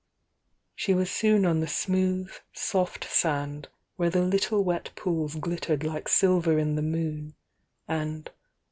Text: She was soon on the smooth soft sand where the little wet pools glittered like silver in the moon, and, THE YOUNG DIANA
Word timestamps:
She 0.73 0.95
was 0.95 1.11
soon 1.11 1.45
on 1.45 1.59
the 1.59 1.67
smooth 1.67 2.31
soft 2.53 3.03
sand 3.05 3.67
where 3.97 4.09
the 4.09 4.23
little 4.23 4.63
wet 4.63 4.89
pools 4.95 5.35
glittered 5.35 5.83
like 5.83 6.07
silver 6.09 6.57
in 6.57 6.73
the 6.73 6.81
moon, 6.81 7.35
and, 7.87 8.03
THE 8.03 8.03
YOUNG 8.03 8.23
DIANA 8.23 8.35